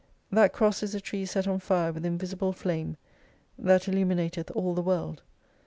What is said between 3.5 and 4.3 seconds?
that illumi